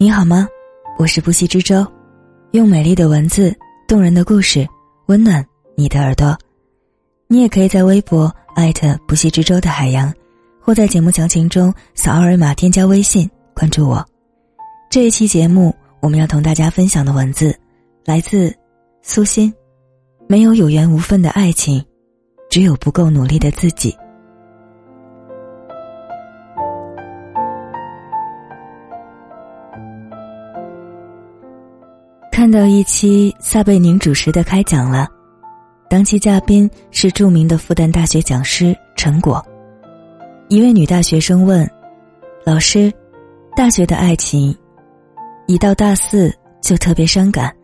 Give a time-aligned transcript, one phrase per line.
[0.00, 0.46] 你好吗？
[0.96, 1.84] 我是不息之舟，
[2.52, 3.52] 用美丽的文字、
[3.88, 4.64] 动人的故事
[5.06, 5.44] 温暖
[5.76, 6.38] 你的耳朵。
[7.26, 10.14] 你也可以在微博艾特不息之舟的海洋，
[10.60, 14.06] 或在节目详情中扫二维码添加微信关注我。
[14.88, 17.52] 这一期节目我们要同大家分享的文字
[18.04, 18.54] 来自
[19.02, 19.52] 苏欣。
[20.28, 21.84] 没有有缘无分的爱情，
[22.48, 23.92] 只有不够努力的自己。
[32.48, 35.06] 看到一期撒贝宁主持的开讲了，
[35.86, 39.46] 当期嘉宾是著名的复旦大学讲师陈果。
[40.48, 41.70] 一位女大学生问
[42.46, 42.90] ：“老师，
[43.54, 44.56] 大学的爱情，
[45.46, 47.54] 一到大四就特别伤感。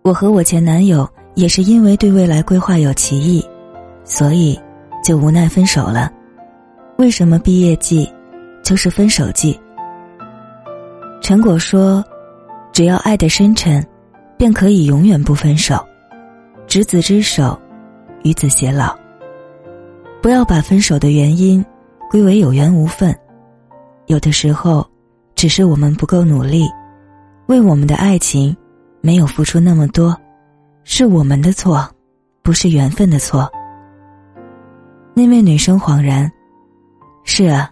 [0.00, 3.46] 我和我前男友也是因为对未来规划有歧义，
[4.04, 4.58] 所以
[5.04, 6.10] 就无奈分手了。
[6.96, 8.10] 为什么毕业季
[8.64, 9.60] 就是分手季？”
[11.20, 12.02] 陈果说。
[12.70, 13.84] 只要爱得深沉，
[14.38, 15.84] 便可以永远不分手。
[16.66, 17.58] 执子之手，
[18.22, 18.96] 与子偕老。
[20.22, 21.64] 不要把分手的原因
[22.10, 23.14] 归为有缘无分，
[24.06, 24.86] 有的时候，
[25.34, 26.68] 只是我们不够努力，
[27.46, 28.56] 为我们的爱情
[29.00, 30.16] 没有付出那么多，
[30.84, 31.88] 是我们的错，
[32.42, 33.50] 不是缘分的错。
[35.14, 36.30] 那位女生恍然
[37.24, 37.70] ：“是啊，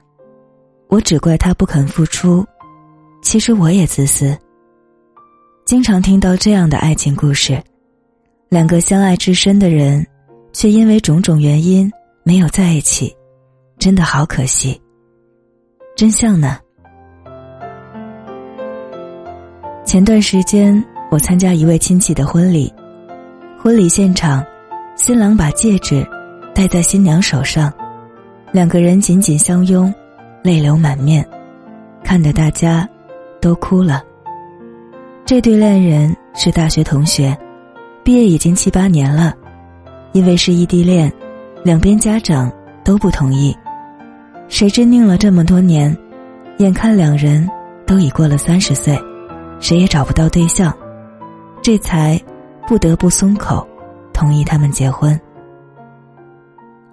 [0.88, 2.44] 我只怪他不肯付出，
[3.22, 4.36] 其实我也自私。”
[5.66, 7.60] 经常听到这样的爱情故事，
[8.48, 10.06] 两个相爱至深的人，
[10.52, 11.90] 却因为种种原因
[12.22, 13.12] 没有在一起，
[13.76, 14.80] 真的好可惜。
[15.96, 16.56] 真相呢？
[19.84, 22.72] 前段时间我参加一位亲戚的婚礼，
[23.60, 24.46] 婚礼现场，
[24.94, 26.06] 新郎把戒指
[26.54, 27.72] 戴在新娘手上，
[28.52, 29.92] 两个人紧紧相拥，
[30.44, 31.28] 泪流满面，
[32.04, 32.88] 看得大家
[33.40, 34.04] 都哭了。
[35.26, 37.36] 这对恋人是大学同学，
[38.04, 39.34] 毕业已经七八年了，
[40.12, 41.12] 因为是异地恋，
[41.64, 42.48] 两边家长
[42.84, 43.52] 都不同意。
[44.46, 45.94] 谁知拧了这么多年，
[46.58, 47.50] 眼看两人
[47.84, 48.96] 都已过了三十岁，
[49.58, 50.72] 谁也找不到对象，
[51.60, 52.16] 这才
[52.68, 53.66] 不得不松口，
[54.12, 55.20] 同意他们结婚。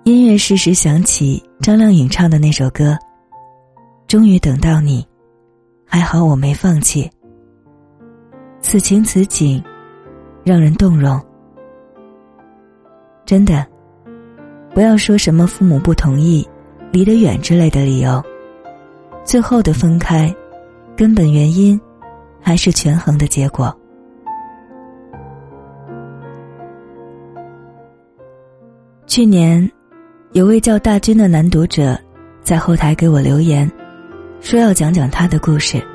[0.05, 2.97] 音乐适时响起，张靓颖唱的那首歌，
[4.07, 5.05] 终于等到你，
[5.85, 7.07] 还好我没放弃。
[8.63, 9.61] 此情此景，
[10.43, 11.21] 让人动容。
[13.25, 13.63] 真的，
[14.73, 16.47] 不要说什么父母不同意、
[16.91, 18.23] 离得远之类的理由。
[19.23, 20.33] 最后的分开，
[20.95, 21.79] 根本原因
[22.41, 23.77] 还是权衡的结果。
[29.05, 29.69] 去年，
[30.31, 31.99] 有位叫大军的男读者
[32.41, 33.69] 在后台给我留言，
[34.39, 35.85] 说要讲讲他的故事。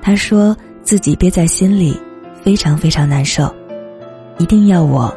[0.00, 0.56] 他说。
[0.84, 1.98] 自己憋在心里，
[2.42, 3.52] 非常非常难受，
[4.36, 5.12] 一定要我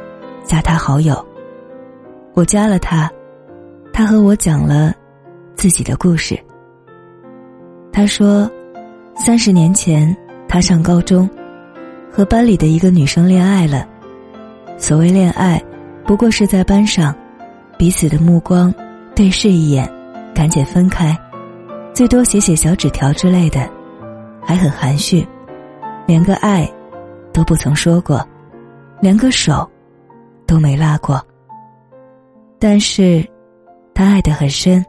[0.45, 1.23] 加他好友。
[2.33, 3.11] 我加了他，
[3.91, 4.93] 他和我讲了
[5.55, 6.39] 自己的故事。
[7.91, 8.49] 他说，
[9.15, 10.15] 三十年前
[10.47, 11.29] 他上高中，
[12.09, 13.85] 和班里的一个女生恋爱了。
[14.77, 15.61] 所谓恋爱，
[16.05, 17.13] 不过是在班上，
[17.77, 18.73] 彼此的目光
[19.13, 19.91] 对视一眼，
[20.33, 21.17] 赶紧分开，
[21.93, 23.67] 最多写写小纸条之类的，
[24.41, 25.27] 还很含蓄。
[26.07, 26.67] 连个爱
[27.33, 28.25] 都不曾说过，
[29.01, 29.69] 连个手
[30.47, 31.21] 都没拉过。
[32.57, 33.23] 但是，
[33.93, 34.83] 他爱得很深，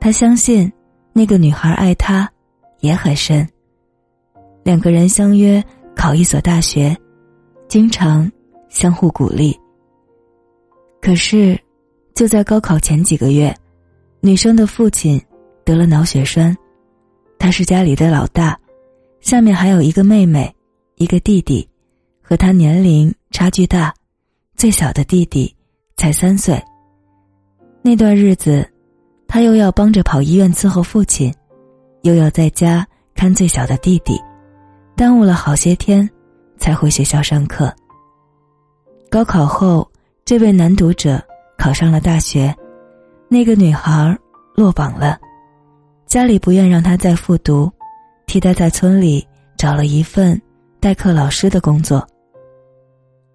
[0.00, 0.72] 他相信
[1.12, 2.30] 那个女孩爱他
[2.78, 3.46] 也很深。
[4.62, 5.62] 两个人相约
[5.96, 6.96] 考一所大学，
[7.66, 8.30] 经常
[8.68, 9.58] 相互鼓励。
[11.02, 11.58] 可是，
[12.14, 13.54] 就在高考前几个月，
[14.20, 15.20] 女生的父亲
[15.64, 16.56] 得了脑血栓，
[17.38, 18.56] 他是家里的老大。
[19.20, 20.52] 下面还有一个妹妹，
[20.96, 21.68] 一个弟弟，
[22.22, 23.94] 和他年龄差距大，
[24.56, 25.54] 最小的弟弟
[25.96, 26.60] 才三岁。
[27.82, 28.66] 那段日子，
[29.28, 31.32] 他又要帮着跑医院伺候父亲，
[32.02, 34.18] 又要在家看最小的弟弟，
[34.96, 36.08] 耽误了好些天，
[36.56, 37.72] 才回学校上课。
[39.10, 39.86] 高考后，
[40.24, 41.22] 这位男读者
[41.58, 42.54] 考上了大学，
[43.28, 44.18] 那个女孩
[44.54, 45.18] 落榜了，
[46.06, 47.70] 家里不愿让他再复读。
[48.30, 50.40] 替他在村里找了一份
[50.78, 52.06] 代课老师的工作。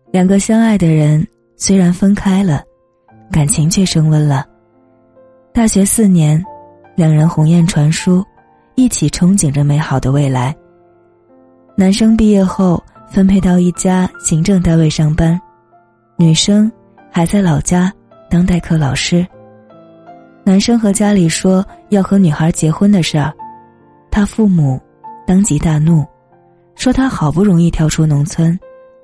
[0.09, 1.27] 两个相爱的人
[1.57, 2.63] 虽然分开了，
[3.30, 4.45] 感情却升温了。
[5.51, 6.42] 大学四年，
[6.95, 8.24] 两人鸿雁传书，
[8.75, 10.56] 一起憧憬着美好的未来。
[11.75, 15.38] 男生毕业后分配到一家行政单位上班，
[16.15, 16.71] 女生
[17.12, 17.91] 还在老家
[18.30, 19.27] 当代课老师。
[20.45, 23.33] 男生和家里说要和女孩结婚的事儿，
[24.09, 24.80] 他父母。
[25.25, 26.06] 当即大怒，
[26.75, 28.57] 说他好不容易跳出农村，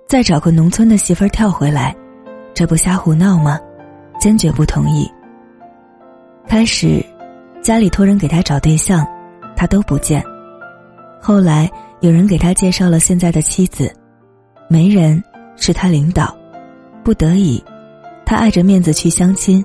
[0.07, 1.95] 再找个农村的媳妇儿跳回来，
[2.53, 3.59] 这不瞎胡闹吗？
[4.19, 5.09] 坚决不同意。
[6.47, 7.03] 开始，
[7.61, 9.07] 家里托人给他找对象，
[9.55, 10.23] 他都不见。
[11.19, 11.69] 后来
[12.01, 13.91] 有人给他介绍了现在的妻子，
[14.67, 15.23] 媒人
[15.55, 16.35] 是他领导，
[17.03, 17.63] 不得已，
[18.25, 19.63] 他碍着面子去相亲，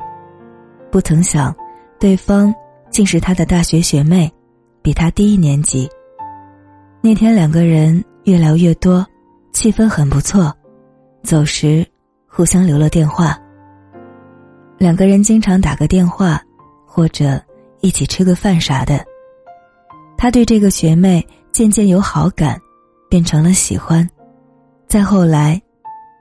[0.91, 1.55] 不曾想，
[1.99, 2.55] 对方
[2.91, 4.33] 竟是他的大学学妹，
[4.81, 5.87] 比他低一年级。
[7.07, 9.07] 那天两个人越聊越多，
[9.53, 10.53] 气氛很不错，
[11.23, 11.87] 走时
[12.27, 13.41] 互相留了电话。
[14.77, 16.43] 两个人经常打个电话，
[16.85, 17.41] 或者
[17.81, 19.07] 一起吃个饭啥的。
[20.19, 22.61] 他对这个学妹渐渐有好感，
[23.09, 24.05] 变成了喜欢。
[24.89, 25.63] 再后来，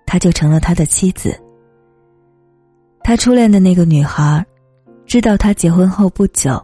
[0.05, 1.35] 他就成了他的妻子。
[3.03, 4.45] 他初恋的那个女孩，
[5.07, 6.63] 知道他结婚后不久，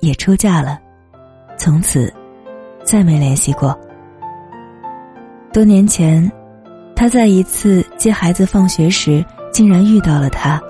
[0.00, 0.78] 也出嫁了，
[1.56, 2.12] 从此
[2.84, 3.76] 再没联系过。
[5.52, 6.30] 多年前，
[6.94, 10.60] 他在一次接孩子放学时，竟然遇到了他。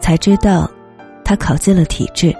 [0.00, 0.70] 才知道，
[1.24, 2.34] 他考进了体制，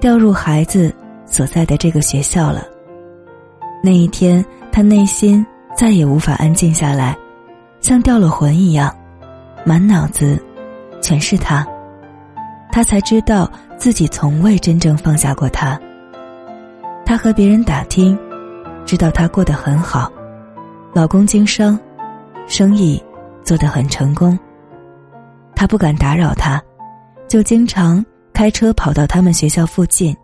[0.00, 0.94] 调入孩子
[1.26, 2.64] 所在的这个学校了。
[3.82, 5.44] 那一天，他内心
[5.76, 7.16] 再也无法安静下来，
[7.80, 8.94] 像掉了魂一样，
[9.64, 10.42] 满脑子
[11.00, 11.66] 全是他。
[12.70, 15.78] 他才知道自己从未真正放下过他。
[17.04, 18.18] 她和别人打听，
[18.84, 20.10] 知道她过得很好，
[20.92, 21.78] 老公经商，
[22.46, 23.02] 生意
[23.42, 24.38] 做得很成功。
[25.54, 26.62] 她不敢打扰他。
[27.28, 28.04] 就经常
[28.34, 30.14] 开车跑到他们学校附近，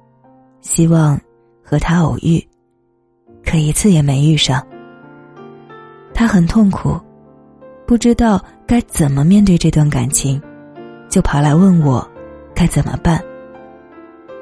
[0.60, 1.19] 希望
[1.64, 2.46] 和他偶遇，
[3.42, 4.62] 可一次也没遇上。
[6.12, 7.00] 他很痛苦，
[7.86, 10.38] 不知道该怎么面对这段感情，
[11.08, 12.06] 就跑来问我
[12.54, 13.25] 该怎么办。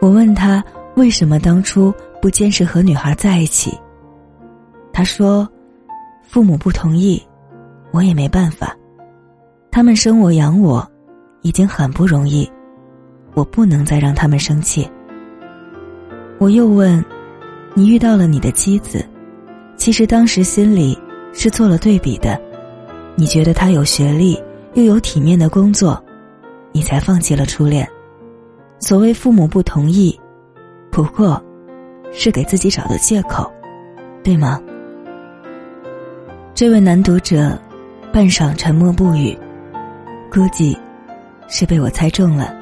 [0.01, 0.65] 我问他
[0.97, 1.95] 为什么当初
[2.27, 3.79] 不坚持和女孩在一起，
[4.93, 5.49] 他说
[6.25, 7.23] 父母不同意，
[7.93, 8.77] 我也没办法，
[9.71, 10.85] 他们生我养我，
[11.43, 12.51] 已经很不容易。
[13.35, 14.91] 我不能再让他们生气。
[16.39, 17.01] 我又问
[17.75, 19.07] ：“你遇到了你的妻子，
[19.77, 20.99] 其实当时心里
[21.33, 22.37] 是做了对比的。
[23.15, 24.37] 你觉得她有学历，
[24.75, 26.05] 又有体面的工作，
[26.73, 27.89] 你才放弃了初恋。
[28.81, 30.19] 所谓父母不同意，
[30.91, 31.41] 不过，
[32.13, 33.51] 是给自己找的借口，
[34.23, 34.61] 对吗？”
[36.55, 37.59] 这位男读者，
[38.13, 39.39] 半晌沉默不语，
[40.33, 40.77] 估计
[41.49, 42.55] 是被我猜中了。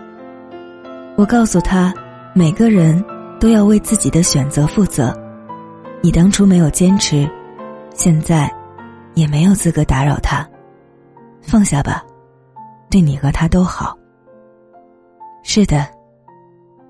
[1.16, 1.94] 我告诉他，
[2.34, 3.02] 每个人
[3.38, 5.16] 都要为自己的选择负责。
[6.02, 7.28] 你当初没有坚持，
[7.94, 8.52] 现在
[9.14, 10.44] 也没有资格打扰他。
[11.40, 12.02] 放下吧，
[12.90, 13.96] 对你和他都好。
[15.44, 15.86] 是的，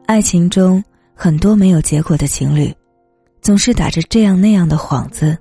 [0.07, 0.83] 爱情中
[1.15, 2.75] 很多没有结果的情侣，
[3.41, 5.37] 总是打着这样那样的幌子，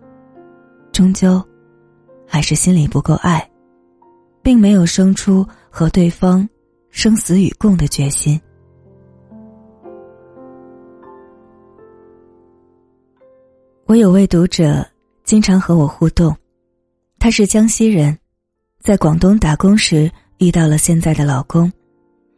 [0.91, 1.43] 终究
[2.27, 3.45] 还是心里不够爱，
[4.41, 6.47] 并没有生出和对方
[6.89, 8.39] 生死与共的决心。
[13.85, 14.85] 我有位读者
[15.23, 16.35] 经常和我互动，
[17.19, 18.17] 他是江西人，
[18.79, 21.71] 在广东打工时遇到了现在的老公，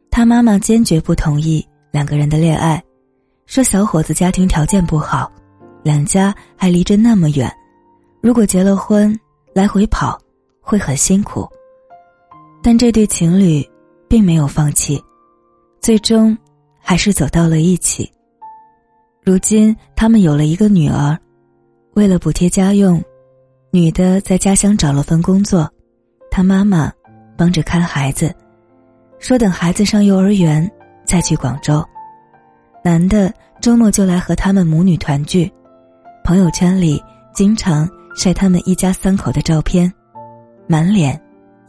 [0.09, 2.83] 他妈妈坚决不同意两个人的恋爱，
[3.45, 5.31] 说小伙子家庭条件不好，
[5.83, 7.51] 两家还离着那么远，
[8.21, 9.17] 如果结了婚
[9.53, 10.17] 来回跑
[10.61, 11.47] 会很辛苦。
[12.63, 13.63] 但这对情侣
[14.07, 15.01] 并没有放弃，
[15.79, 16.35] 最终
[16.79, 18.11] 还是走到了一起。
[19.23, 21.17] 如今他们有了一个女儿。
[21.93, 23.01] 为了补贴家用，
[23.71, 25.71] 女的在家乡找了份工作，
[26.29, 26.91] 她妈妈
[27.37, 28.35] 帮着看孩子，
[29.17, 30.69] 说等孩子上幼儿园
[31.05, 31.81] 再去广州。
[32.85, 35.51] 男的周末就来和他们母女团聚，
[36.23, 39.91] 朋友圈里经常晒他们一家三口的照片，
[40.67, 41.19] 满脸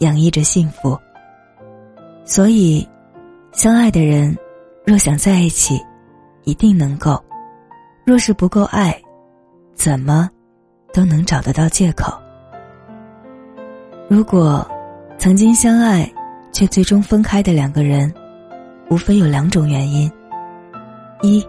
[0.01, 0.95] 洋溢着幸福。
[2.27, 2.87] 所以，
[3.51, 4.37] 相爱的人
[4.85, 5.81] 若想在一起，
[6.45, 7.17] 一定能够；
[8.05, 8.95] 若是不够爱。
[9.75, 10.29] 怎么，
[10.93, 12.13] 都能找得到借口。
[14.07, 14.71] 如果
[15.17, 16.13] 曾经相爱，
[16.53, 18.13] 却最终分开的两个人，
[18.91, 20.13] 无非有两种原因：
[21.23, 21.47] 一，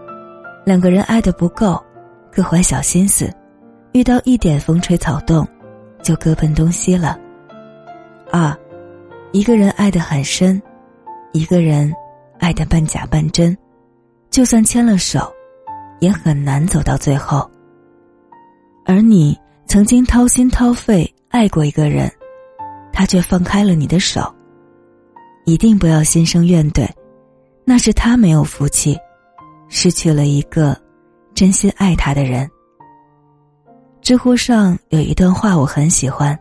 [0.64, 1.82] 两个人爱的不够，
[2.32, 3.32] 各怀小心思，
[3.92, 5.46] 遇到一点风吹草动，
[6.02, 7.18] 就各奔东西了；
[8.30, 8.56] 二，
[9.32, 10.60] 一个人爱的很深，
[11.32, 11.92] 一个人
[12.38, 13.56] 爱的半假半真，
[14.30, 15.32] 就算牵了手，
[16.00, 17.48] 也很难走到最后。
[18.86, 22.10] 而你曾经掏心掏肺爱过一个人，
[22.92, 24.34] 他却放开了你的手。
[25.44, 26.86] 一定不要心生怨怼，
[27.64, 28.98] 那是他没有福气，
[29.68, 30.76] 失去了一个
[31.34, 32.48] 真心爱他的人。
[34.00, 36.38] 知乎上有一段话我很喜欢。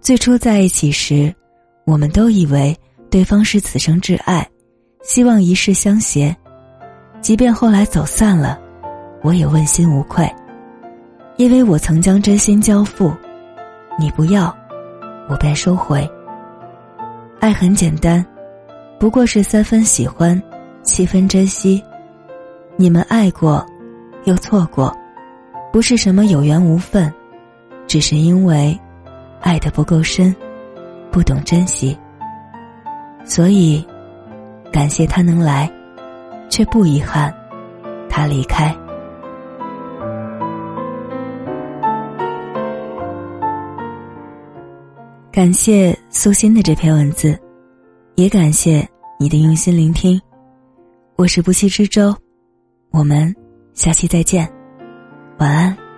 [0.00, 1.32] 最初在一起时，
[1.84, 2.76] 我们都以为
[3.10, 4.48] 对方是此生挚爱，
[5.02, 6.34] 希望一世相携。
[7.20, 8.58] 即便后来走散了，
[9.22, 10.28] 我也问心无愧，
[11.36, 13.12] 因为我曾将真心交付。
[13.98, 14.56] 你不要，
[15.28, 16.10] 我便收回。
[17.38, 18.24] 爱很简单，
[18.98, 20.42] 不过是三分喜欢，
[20.82, 21.82] 七分珍惜。
[22.80, 23.62] 你们爱过，
[24.24, 24.90] 又错过，
[25.70, 27.12] 不是什么有缘无分，
[27.86, 28.74] 只是因为
[29.42, 30.34] 爱的不够深，
[31.10, 31.94] 不懂珍惜。
[33.22, 33.86] 所以，
[34.72, 35.70] 感谢他能来，
[36.48, 37.30] 却不遗憾
[38.08, 38.74] 他离开。
[45.30, 47.38] 感谢苏欣的这篇文字，
[48.14, 50.18] 也感谢你的用心聆听。
[51.16, 52.16] 我是不息之舟，
[52.90, 53.34] 我们
[53.72, 54.50] 下期再见，
[55.38, 55.89] 晚安。